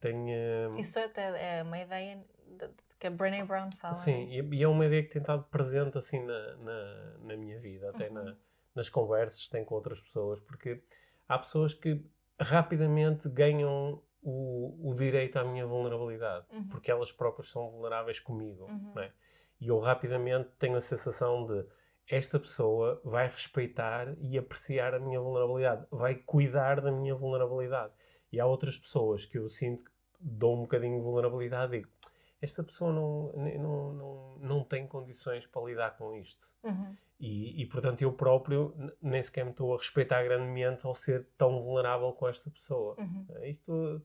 [0.00, 0.34] tem.
[0.34, 2.16] eh, Isso até é uma ideia
[2.48, 3.94] de- de- que a Brené Brown fala.
[3.94, 4.34] Sim, né?
[4.34, 7.90] e, e é uma ideia que tem estado presente assim na, na, na minha vida,
[7.90, 8.36] até na- Uhum.
[8.76, 10.80] Nas conversas que tenho com outras pessoas, porque
[11.28, 12.04] há pessoas que
[12.38, 16.68] rapidamente ganham o, o direito à minha vulnerabilidade, Uhum.
[16.68, 18.92] porque elas próprias são vulneráveis comigo, Uhum.
[18.94, 19.12] não é?
[19.60, 21.64] E eu rapidamente tenho a sensação de
[22.08, 27.92] esta pessoa vai respeitar e apreciar a minha vulnerabilidade, vai cuidar da minha vulnerabilidade.
[28.30, 31.90] E há outras pessoas que eu sinto que dou um bocadinho de vulnerabilidade e digo,
[32.40, 36.50] esta pessoa não, não, não, não tem condições para lidar com isto.
[36.62, 36.94] Uhum.
[37.18, 41.62] E, e, portanto eu próprio nem sequer me estou a respeitar grandemente ao ser tão
[41.62, 42.94] vulnerável com esta pessoa.
[42.98, 43.26] Uhum.
[43.44, 44.02] Isto.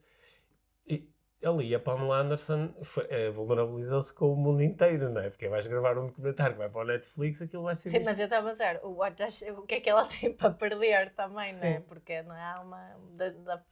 [0.86, 1.08] e-
[1.44, 2.72] ali a Pamela Anderson
[3.08, 5.28] eh, vulnerabilizou-se com o mundo inteiro, não é?
[5.28, 7.90] Porque vais gravar um documentário que vai para o Netflix, aquilo vai ser.
[7.90, 8.04] Sim, visto.
[8.08, 9.02] mas eu estava a dizer, o,
[9.58, 11.78] o que é que ela tem para perder também, não é?
[11.78, 11.80] Sim.
[11.82, 12.96] Porque não há uma.
[13.16, 13.64] da- da-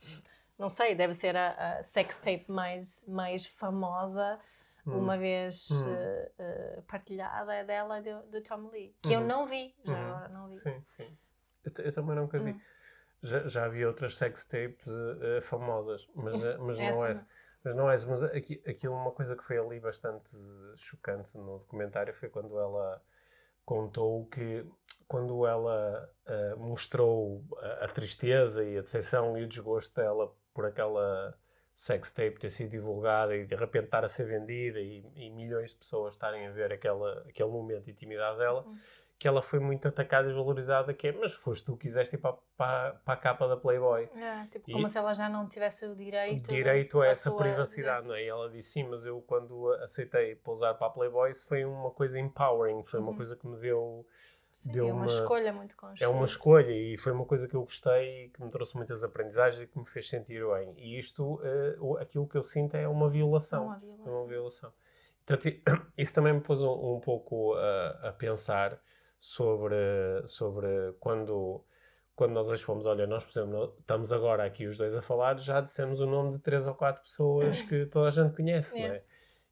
[0.60, 4.38] não sei, deve ser a, a sex tape mais, mais famosa,
[4.86, 4.98] Hum.
[4.98, 5.84] uma vez Hum.
[5.88, 9.26] eh, eh, partilhada, é dela do, do Tom Lee, que eu Uhum.
[9.26, 10.06] não vi, já Uhum.
[10.06, 10.56] agora não vi.
[10.56, 11.18] Sim, sim.
[11.64, 12.50] Eu, eu também nunca vi.
[12.52, 12.60] Hum.
[13.22, 17.14] Já, já vi outras sex tapes eh, famosas, mas, eh, mas não é.
[17.14, 17.26] não.
[17.62, 20.30] Mas não é, mas aqui, aqui uma coisa que foi ali bastante
[20.76, 23.02] chocante no documentário foi quando ela
[23.66, 24.64] contou que
[25.06, 30.66] quando ela eh, mostrou a, a tristeza e a decepção e o desgosto dela por
[30.66, 31.34] aquela
[31.74, 35.70] sex tape ter sido divulgada e de repente estar a ser vendida e, e milhões
[35.70, 38.78] de pessoas estarem a ver aquela, aquele momento de intimidade dela, Uhum.
[39.18, 42.18] que ela foi muito atacada e desvalorizada, que é, mas foste tu que quiseste ir
[42.18, 45.48] para, para, para a capa da Playboy É, tipo, E- como se ela já não
[45.48, 48.24] tivesse o direito, direito a essa privacidade, não é?
[48.24, 51.90] E ela disse sim, mas eu quando aceitei pousar para a Playboy isso foi uma
[51.90, 53.16] coisa empowering, foi uma Uhum.
[53.16, 54.06] coisa que me deu
[54.52, 56.04] Sim, deu é uma, uma- escolha muito consciente.
[56.04, 59.02] é uma escolha e foi uma coisa que eu gostei e que me trouxe muitas
[59.02, 60.74] aprendizagens e que me fez sentir bem.
[60.76, 61.40] E isto,
[61.80, 63.64] o- aquilo que eu sinto é uma violação.
[63.64, 64.26] Não há É uma violação.
[64.26, 64.72] violação.
[65.24, 65.60] Portanto,
[65.96, 68.78] isso também me pôs um, um pouco a, a pensar
[69.18, 69.74] sobre,
[70.26, 71.62] sobre quando,
[72.16, 75.60] quando nós fomos, olha, nós, por exemplo, estamos agora aqui os dois a falar, já
[75.60, 79.02] dissemos o nome de três ou quatro pessoas que toda a gente conhece, não é?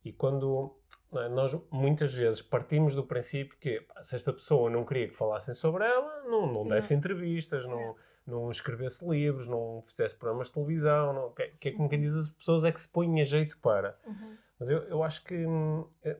[0.04, 0.77] E quando
[1.14, 1.28] é?
[1.28, 5.84] nós muitas vezes partimos do princípio que se esta pessoa não queria que falassem sobre
[5.84, 6.98] ela, não, não desse não.
[6.98, 11.88] entrevistas, não, não escrevesse livros, não fizesse programas de televisão, não, que, que é como
[11.88, 13.98] quem diz, as pessoas é que se põem a jeito para.
[14.06, 14.36] Uhum.
[14.58, 16.16] Mas eu, eu acho que hum, é,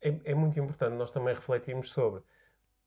[0.00, 2.22] é, é muito importante nós também refletirmos sobre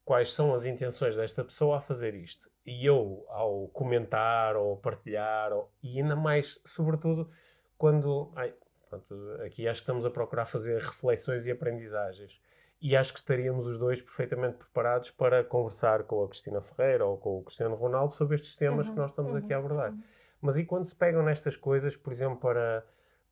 [0.04, 2.50] quais são as intenções desta pessoa a fazer isto.
[2.66, 7.30] E eu, ao comentar ou partilhar, ou, e ainda mais, sobretudo,
[7.78, 8.32] quando.
[8.36, 8.54] Ai,
[8.90, 12.40] pronto, aqui acho que estamos a procurar fazer reflexões e aprendizagens.
[12.82, 17.18] E acho que estaríamos os dois perfeitamente preparados para conversar com a Cristina Ferreira ou
[17.18, 19.92] com o Cristiano Ronaldo sobre estes temas uhum, que nós estamos uhum, aqui a abordar.
[19.92, 20.04] Uhum.
[20.42, 22.86] Mas e quando se pegam nestas coisas, por exemplo, para,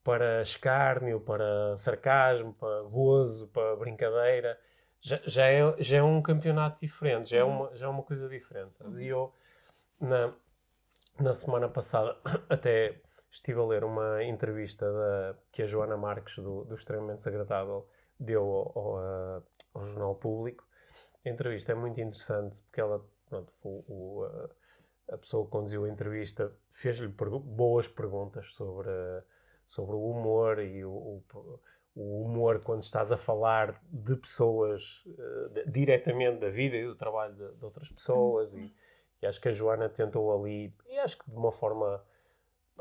[0.03, 4.57] para escárnio, para sarcasmo, para gozo, para brincadeira,
[4.99, 7.65] já, já, é, já é um campeonato diferente, já é uhum.
[7.65, 8.81] uma, já é uma coisa diferente.
[8.81, 8.99] Uhum.
[8.99, 9.33] E eu,
[9.99, 10.33] na,
[11.19, 12.17] na semana passada,
[12.49, 12.95] até
[13.33, 17.87] estive a ler uma entrevista da, que a Joana Marques, do, do Extremamente Desagradável,
[18.19, 19.43] deu ao, ao,
[19.73, 20.63] ao, Jornal Público.
[21.25, 24.23] A entrevista é muito interessante porque ela, pronto, o, o,
[25.11, 28.91] a, pessoa que conduziu a entrevista fez-lhe boas perguntas sobre,
[29.65, 31.23] sobre o humor e o,
[31.95, 37.33] o humor quando estás a falar de pessoas uh, diretamente da vida e do trabalho
[37.33, 38.71] de, de outras pessoas e,
[39.21, 42.03] e, acho que a Joana tentou ali e acho que de uma forma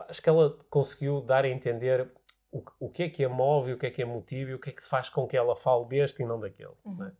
[0.09, 2.11] acho que ela conseguiu dar a entender
[2.51, 4.59] o, o que é que a move, o que é que a motiva e o
[4.59, 6.75] que é que faz com que ela fale deste e não daquele.
[6.85, 6.97] Uhum.
[6.97, 7.13] Né?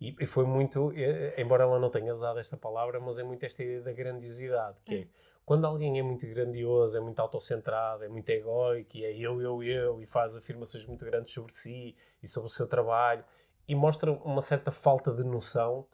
[0.00, 0.92] E, e, foi muito,
[1.38, 4.94] embora ela não tenha usado esta palavra, mas é muito esta ideia da grandiosidade, que
[4.94, 5.06] é uhum
[5.44, 9.62] quando alguém é muito grandioso, é muito autocentrado, é muito egóico, e é eu, eu,
[9.62, 13.22] eu, e faz afirmações muito grandes sobre si e sobre o seu trabalho,
[13.68, 15.86] e mostra uma certa falta de noção,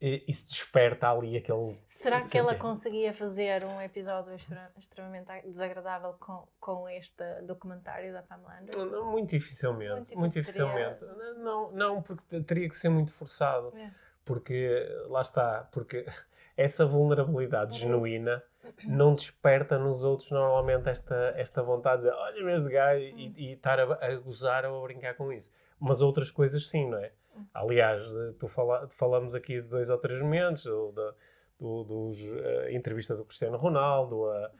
[0.00, 1.78] isso desperta ali aquele.
[1.86, 4.34] Será que ela conseguia fazer um episódio
[4.78, 9.04] extremamente desagradável com, com este documentário da Pamela Anderson?
[9.10, 9.94] Muito dificilmente.
[9.94, 11.00] Muito, muito dificilmente.
[11.00, 11.34] Seria...
[11.34, 13.76] Não, não, porque teria que ser muito forçado.
[13.76, 13.90] É.
[14.24, 16.06] Porque, lá está, porque
[16.56, 18.42] essa vulnerabilidade é genuína
[18.86, 23.32] não desperta nos outros normalmente esta, esta vontade de dizer olha este gajo e, hum.
[23.36, 25.50] e estar a, a, gozar ou a brincar com isso.
[25.78, 27.12] Mas outras coisas sim, não é?
[27.54, 28.02] Aliás,
[28.38, 31.14] tu fala, falamos aqui de dois ou três momentos, da,
[31.60, 34.50] do, dos, a eh, entrevista do Cristiano Ronaldo, a,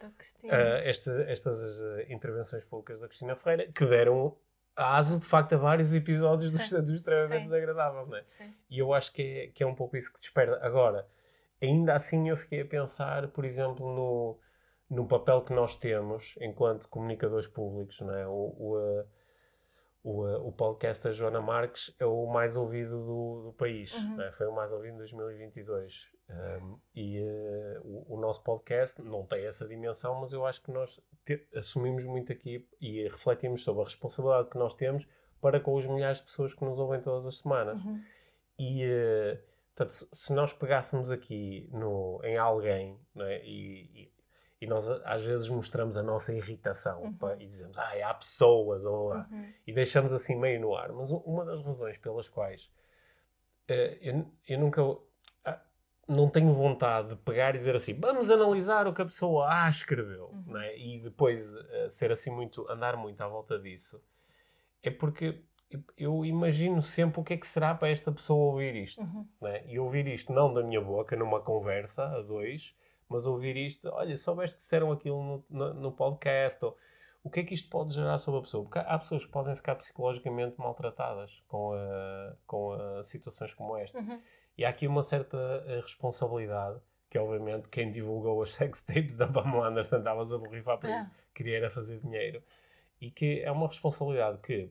[0.50, 4.36] a esta, estas uh, intervenções públicas da Cristina Ferreira, que deram
[4.76, 8.20] aso de facto a vários episódios do, do extremamente desagradável, não é?
[8.20, 8.54] Sim.
[8.68, 10.58] E eu acho que é, que é um pouco isso que desperta.
[10.64, 11.06] Agora,
[11.60, 14.38] ainda assim eu fiquei a pensar, por exemplo, no,
[14.88, 18.26] no papel que nós temos enquanto comunicadores públicos, não é?
[18.26, 19.04] O, o,
[20.02, 24.22] o, o podcast da Joana Marques é o mais ouvido do, do país, uhum.
[24.22, 24.32] é?
[24.32, 26.08] foi o mais ouvido em 2022.
[26.30, 30.70] Um, e uh, o, o, nosso podcast não tem essa dimensão, mas eu acho que
[30.70, 35.06] nós te, assumimos muito aqui e refletimos sobre a responsabilidade que nós temos
[35.40, 37.84] para com os milhares de pessoas que nos ouvem todas as semanas.
[37.84, 38.00] Uhum.
[38.58, 43.42] E, uh, Portanto, se nós pegássemos aqui no, em alguém é?
[43.46, 44.09] e,
[44.60, 47.36] e, nós às vezes mostramos a nossa irritação uhum.
[47.38, 49.52] e dizemos, ah, há pessoas, ou, uhum.
[49.66, 50.92] e deixamos assim meio no ar.
[50.92, 52.70] Mas uma das razões pelas quais
[53.70, 54.82] uh, eu, eu, nunca.
[54.82, 55.00] Uh,
[56.06, 59.68] não tenho vontade de pegar e dizer assim, vamos analisar o que a pessoa A
[59.70, 60.58] escreveu, uhum.
[60.58, 60.76] é?
[60.76, 64.02] e depois uh, ser assim muito, andar muito à volta disso,
[64.82, 65.42] é porque
[65.96, 69.00] eu imagino sempre o que é que será para esta pessoa ouvir isto.
[69.40, 69.62] Né?
[69.66, 72.74] E ouvir isto não da minha boca, numa conversa a dois,
[73.10, 76.76] mas ouvir isto, olha, soubeste que disseram aquilo no, no, no, podcast, ou
[77.24, 78.64] o que é que isto pode gerar sobre a pessoa?
[78.64, 83.98] Porque há pessoas que podem ficar psicologicamente maltratadas com, a, com a situações como esta.
[83.98, 84.20] Uhum.
[84.56, 89.26] E há aqui uma certa eh, responsabilidade, que obviamente quem divulgou as sex tapes da
[89.26, 90.98] Pamela Anderson estava a borrifar para é.
[91.00, 92.42] isso, queria era fazer dinheiro.
[93.00, 94.70] E que é uma responsabilidade que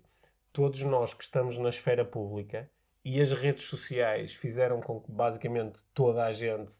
[0.54, 2.69] todos nós que estamos na esfera pública
[3.04, 6.73] e as redes sociais fizeram com que basicamente toda a gente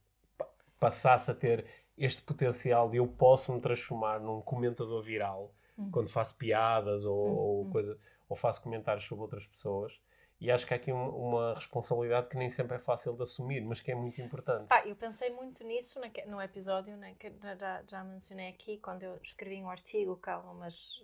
[0.80, 1.66] passasse a ter
[1.98, 5.92] este potencial de eu posso me transformar num comentador viral uhum.
[5.92, 7.36] quando faço piadas ou, uhum.
[7.36, 10.00] ou, coisa, ou faço comentários sobre outras pessoas.
[10.40, 13.82] E acho que há aqui uma responsabilidade que nem sempre é fácil de assumir, mas
[13.82, 14.68] que é muito importante.
[14.70, 19.18] Ah, eu pensei muito nisso no episódio né, que já, já mencionei aqui, quando eu
[19.22, 21.04] escrevi um artigo que algumas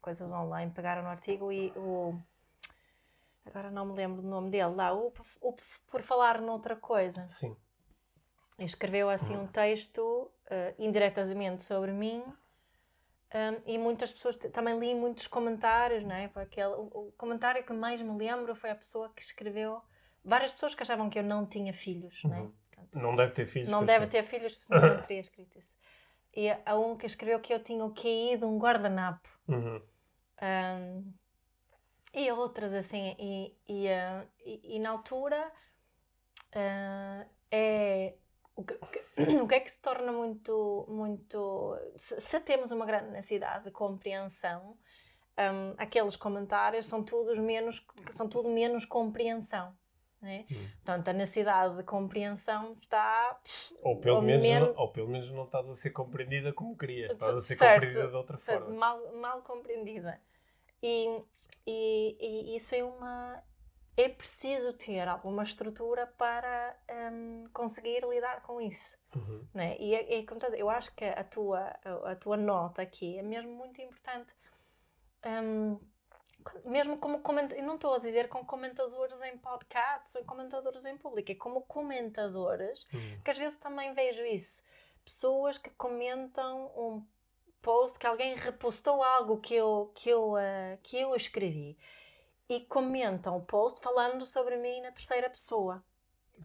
[0.00, 2.18] coisas online pegaram no artigo e o.
[3.46, 5.56] Agora não me lembro do nome dele, lá, o, o
[5.88, 7.26] Por Falar Noutra Coisa.
[7.28, 7.56] Sim.
[8.64, 12.22] Escreveu assim um texto uh, indiretamente sobre mim
[13.34, 16.28] um, e muitas pessoas, também li muitos comentários, não é?
[16.28, 19.80] Foi aquele, o, o, comentário que mais me lembro foi a pessoa que escreveu,
[20.22, 22.30] várias pessoas que achavam que eu não tinha filhos, uhum.
[22.30, 22.40] não é?
[22.40, 22.52] Uhum.
[22.70, 23.70] Portanto, não deve ter filhos.
[23.70, 25.72] Não deve ter filhos, senão não teria escrito isso.
[26.34, 29.28] E a um que escreveu que eu tinha o QI de um guardanapo.
[29.48, 29.80] Uhum.
[30.42, 31.12] Um,
[32.12, 33.16] e outras assim.
[33.18, 35.50] E, e, uh, e, e na altura
[36.54, 38.14] uh, é.
[38.54, 38.74] O que,
[39.42, 40.86] o que é que se torna muito.
[40.88, 44.76] muito se, se temos uma grande necessidade de compreensão,
[45.38, 49.74] um, aqueles comentários são, todos menos, são tudo menos compreensão.
[50.22, 50.46] Né?
[50.52, 50.68] Hum.
[50.84, 53.40] Portanto, a necessidade de compreensão está.
[53.82, 54.68] Ou pelo, ou menos, menos...
[54.68, 57.74] Não, ou pelo menos não estás a ser compreendida como querias, estás a ser certo,
[57.74, 58.78] compreendida de outra certo, forma.
[58.78, 60.20] Mal, mal compreendida.
[60.80, 61.20] E,
[61.66, 63.42] e, e, isso é uma.
[63.96, 66.76] É preciso ter alguma estrutura para
[67.12, 68.96] um, conseguir lidar com isso.
[69.14, 69.46] Uhum.
[69.52, 69.76] Né?
[69.78, 70.24] E, é, é,
[70.56, 71.74] eu acho que a tua,
[72.04, 74.34] a tua nota aqui é mesmo muito importante.
[75.24, 75.78] Um,
[76.64, 81.30] mesmo como comentadores, não estou a dizer com comentadores em podcasts ou comentadores em público,
[81.30, 83.20] é como comentadores, hum.
[83.22, 84.62] que às vezes também vejo isso.
[85.04, 87.06] Pessoas que comentam um
[87.60, 91.78] post, que alguém repostou algo que eu, que eu, uh, que eu escrevi
[92.56, 95.82] e comentam o post falando sobre mim na terceira pessoa.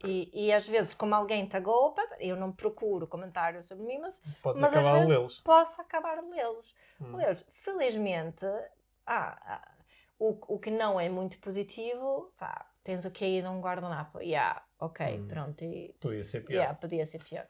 [0.05, 4.61] E, e, às vezes, como alguém tagou, eu não procuro comentários sobre mim, mas, Podes
[4.61, 6.75] mas acabar às vezes posso acabar de lê-los.
[7.01, 7.13] Hum.
[7.49, 8.45] Felizmente,
[9.07, 9.67] ah,
[10.19, 14.21] o, o que não é muito positivo, pá, tens o QI de um guardanapo.
[14.21, 15.27] Yeah, ok, hum.
[15.27, 15.63] pronto.
[15.63, 16.57] E, podia ser pior.
[16.57, 17.47] Yeah, podia ser pior.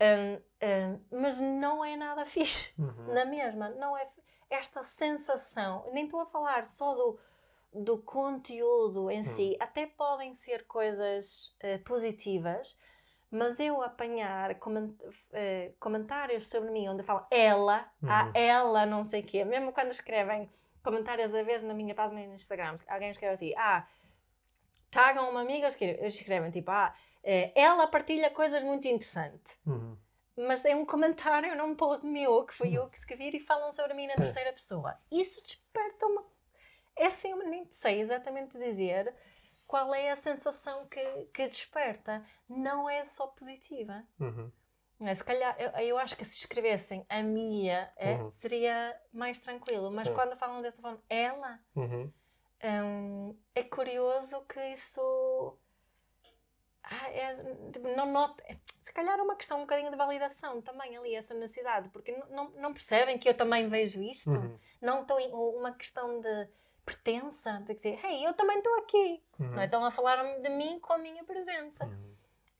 [0.00, 3.12] Um, um, mas não é nada fixe, uhum.
[3.12, 3.68] na mesma.
[3.70, 4.08] Não é
[4.48, 5.84] esta sensação.
[5.92, 7.18] Nem estou a falar só do,
[7.78, 9.52] do conteúdo em si.
[9.54, 9.64] Hum.
[9.64, 12.76] Até podem ser coisas uh, positivas,
[13.30, 18.10] mas eu apanhar coment, uh, comentários sobre mim onde fala ela, uhum.
[18.10, 20.50] a ela, não sei o quê, mesmo quando escrevem
[20.82, 22.76] comentários a vez na minha página no Instagram.
[22.88, 23.86] Alguém escreve assim: Ah,
[24.90, 29.56] tagam uma amiga, escrevem tipo: Ah, eh, ela partilha coisas muito interessantes.
[29.66, 29.96] Uhum.
[30.36, 32.84] Mas é um comentário num post meu que foi uhum.
[32.84, 34.22] eu que escrevi e falam sobre mim na Sim.
[34.22, 34.96] terceira pessoa.
[35.10, 36.24] Isso desperta uma.
[36.98, 39.14] É assim, eu nem sei exatamente dizer
[39.66, 42.24] qual é a sensação que, que desperta.
[42.48, 44.02] Não é só positiva.
[44.18, 44.50] Uhum.
[45.00, 48.30] É, se calhar, eu, eu, acho que se escrevessem a Mia é, uhum.
[48.32, 50.14] seria mais tranquilo, mas Sim.
[50.14, 52.12] quando falam desta forma, ela, uhum.
[52.64, 55.56] um, é curioso que isso.
[56.82, 57.36] Ah, é,
[57.70, 58.42] tipo, não nota,
[58.80, 62.48] se calhar é uma questão um bocadinho de validação também ali, essa necessidade, porque não,
[62.52, 64.58] não percebem que eu também vejo isto, uhum.
[64.80, 65.18] não estou
[65.56, 66.48] uma questão de
[66.88, 69.50] pertença, de dizer, hey, eu também estou aqui, uhum.
[69.50, 69.66] não é?
[69.66, 71.84] estão a falar de mim com a minha presença.
[71.84, 72.14] Uhum.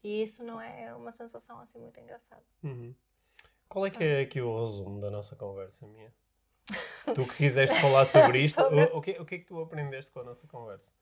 [0.04, 2.44] E isso não é uma sensação assim muito engraçada.
[2.62, 2.94] Uhum.
[3.68, 6.12] Qual é que é aqui o resumo da nossa conversa, minha?
[7.14, 10.12] tu que quiseste falar sobre isto, o, o, que, o que é que tu aprendeste
[10.12, 10.92] com a nossa conversa?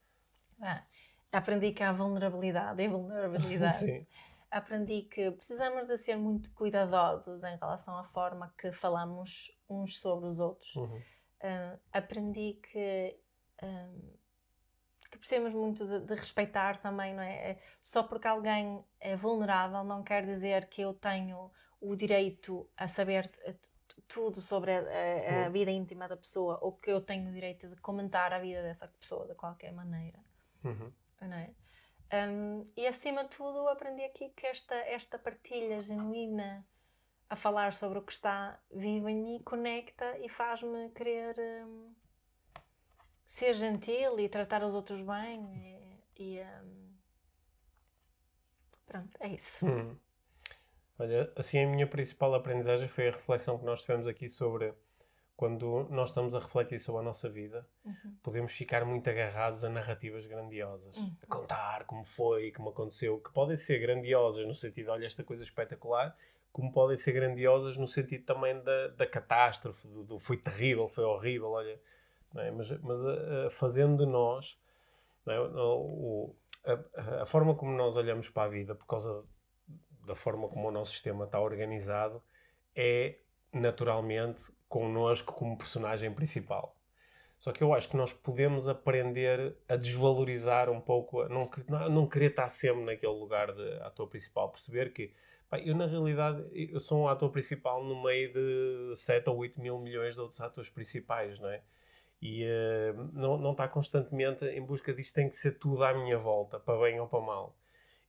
[0.61, 0.83] Ah,
[1.31, 3.79] aprendi que há vulnerabilidade e vulnerabilidade.
[3.79, 4.07] Sim.
[4.49, 10.29] Aprendi que precisamos de ser muito cuidadosos em relação à forma que falamos uns sobre
[10.29, 10.73] os outros.
[10.77, 11.01] Uhum.
[11.41, 13.19] Uh, aprendi que
[13.63, 14.17] um,
[15.09, 17.51] que precisamos muito de, de, respeitar também, não é?
[17.51, 17.59] é?
[17.81, 23.31] Só porque alguém é vulnerável não quer dizer que eu tenho o direito a saber
[24.07, 27.67] tudo sobre a, a, a, vida íntima da pessoa ou que eu tenho o direito
[27.67, 30.19] de comentar a vida dessa pessoa de qualquer maneira.
[30.63, 30.91] Uhum.
[31.21, 31.51] Não é?
[32.29, 36.65] Um, e acima de tudo aprendi aqui que esta, esta partilha genuína
[37.29, 41.35] a falar sobre o que está vivo em mim conecta e faz-me querer
[41.65, 41.93] um,
[43.25, 46.93] ser gentil e tratar os outros bem e, e um...
[48.85, 49.65] pronto, é isso.
[49.65, 49.97] Hum.
[50.99, 54.73] Olha, assim a minha principal aprendizagem foi a reflexão que nós tivemos aqui sobre
[55.37, 58.17] quando nós estamos a refletir sobre a nossa vida, uhum.
[58.23, 61.15] podemos ficar muito agarrados a narrativas grandiosas, uhum.
[61.21, 65.43] a contar como foi, como aconteceu, que podem ser grandiosas no sentido, olha, esta coisa
[65.43, 66.17] espetacular,
[66.51, 71.03] como podem ser grandiosas no sentido também da, da catástrofe, do, do foi terrível, foi
[71.03, 71.79] horrível, olha,
[72.35, 72.51] é?
[72.51, 74.57] mas, mas uh, fazendo de nós
[75.27, 75.39] é?
[75.39, 79.23] o, a, a, forma como nós olhamos para a vida por causa
[80.05, 82.21] da forma como o nosso sistema está organizado
[82.75, 83.17] é
[83.51, 86.75] naturalmente connosco como personagem principal.
[87.39, 91.49] Só que eu acho que nós podemos aprender a desvalorizar um pouco, a não,
[91.89, 95.13] não querer estar sempre naquele lugar de ator principal, perceber que
[95.49, 99.59] pá, eu na realidade eu sou um ator principal no meio de 7 ou 8
[99.59, 101.61] mil milhões de outros atores principais, não é?
[102.21, 106.17] e uh, não, não está constantemente em busca disto, tem que ser tudo à minha
[106.17, 107.55] volta, para bem ou para mal.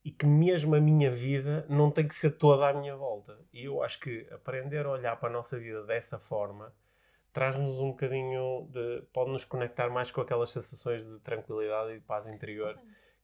[0.03, 3.37] E que mesmo a minha vida não tem que ser toda à minha volta.
[3.53, 6.73] E eu acho que aprender a olhar para a nossa vida dessa forma
[7.31, 9.03] traz-nos um bocadinho de.
[9.13, 12.79] pode nos conectar mais com aquelas sensações de tranquilidade e de paz interior Sim.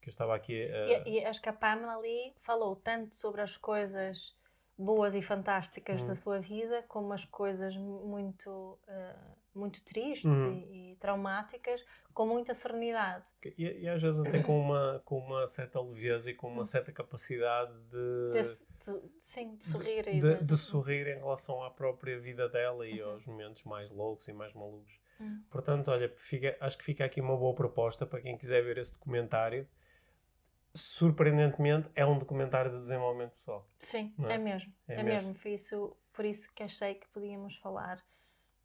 [0.05, 1.07] Que eu estava aqui a...
[1.09, 4.35] E, e acho que a Pamela ali falou tanto sobre as coisas
[4.77, 6.15] boas e fantásticas da Uhum.
[6.15, 9.15] sua vida, como as coisas muito, eh,
[9.55, 10.51] muito tristes Uhum.
[10.71, 11.83] e, e traumáticas,
[12.13, 13.25] com muita serenidade.
[13.57, 16.91] E, e às vezes até com uma, com uma certa leveza e com uma certa
[16.91, 22.19] capacidade de, De, de- sim, de sorrir e de, de sorrir em relação à própria
[22.19, 23.11] vida dela e Uhum.
[23.11, 24.93] aos momentos mais loucos e mais malucos.
[25.19, 25.41] Uhum.
[25.49, 28.91] Portanto, olha, fica- acho que fica aqui uma boa proposta para quem quiser ver esse
[28.91, 29.67] documentário.
[30.75, 33.67] Surpreendentemente, é um documentário de desenvolvimento pessoal.
[33.79, 34.35] Sim, Não é?
[34.35, 34.73] é mesmo.
[34.87, 35.33] É É, mesmo.
[35.35, 38.03] Foi isso, por isso que achei que podíamos falar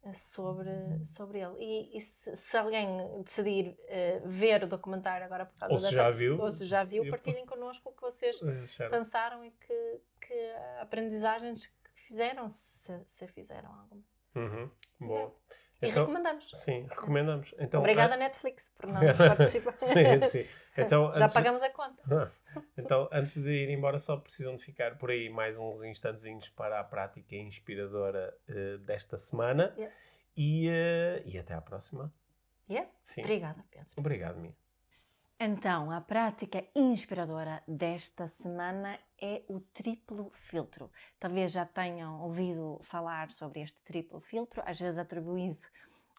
[0.03, 0.69] eh, sobre,
[1.15, 1.55] sobre ele.
[1.59, 2.87] E, e se, se alguém
[3.23, 6.39] decidir eh, ver o documentário agora por causa Ou se dessa- já viu.
[6.39, 8.37] ou se já viu, partilhem connosco o que vocês
[8.75, 8.91] certo.
[8.91, 10.51] pensaram e que, que
[10.81, 14.03] aprendizagens que fizeram, se, se fizeram alguma.
[14.35, 14.69] Uhum.
[14.99, 15.35] Bom.
[15.49, 16.47] E Então, recomendamos.
[16.53, 17.55] sim, recomendamos.
[17.59, 19.73] Então, Obrigada, a- Netflix, por não nos participar.
[19.81, 20.47] sim, sim.
[20.77, 22.31] Então, Já antes- pagamos a conta.
[22.77, 26.79] Então, antes de ir embora, só precisam de ficar por aí mais uns instantezinhos para
[26.79, 29.73] a prática inspiradora eh, desta semana.
[29.77, 29.95] Yeah.
[30.37, 32.13] E, eh, e até à próxima.
[32.69, 32.89] Yeah?
[33.03, 33.21] Sim.
[33.21, 33.87] Obrigada, Pedro.
[33.97, 34.53] Obrigado, Mia.
[35.39, 40.91] Então, a prática inspiradora desta semana é o triplo filtro.
[41.19, 45.65] Talvez já tenham ouvido falar sobre este triplo filtro, às vezes atribuído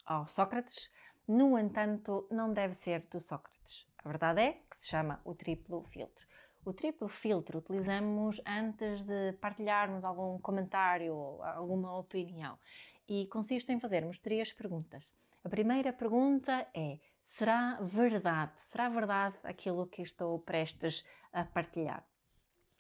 [0.07, 0.90] ao Sócrates.
[1.26, 3.86] No entanto, não deve ser do Sócrates.
[4.05, 6.26] A verdade é que se chama o triplo filtro.
[6.64, 12.57] O triplo filtro utilizamos antes de partilharmos algum comentário ou alguma opinião
[13.09, 15.12] e consiste em fazermos três perguntas.
[15.44, 18.61] A primeira pergunta é: será verdade?
[18.61, 22.05] Será verdade aquilo que estou prestes a partilhar?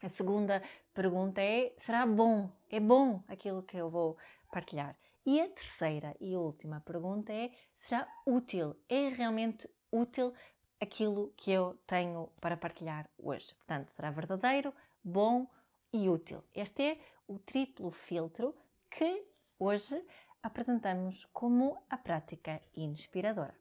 [0.02, 0.60] A segunda
[0.92, 2.50] pergunta é: será bom?
[2.68, 4.16] É bom aquilo que eu vou
[4.50, 4.96] partilhar?
[5.24, 8.76] E a terceira e última pergunta é: será útil?
[8.88, 10.34] É realmente útil
[10.80, 13.54] aquilo que eu tenho para partilhar hoje?
[13.54, 14.74] Portanto, será verdadeiro,
[15.04, 15.46] bom
[15.92, 16.42] e útil.
[16.52, 18.56] Este é o triplo filtro
[18.90, 19.24] que
[19.56, 20.04] hoje
[20.42, 23.54] apresentamos como a prática inspiradora.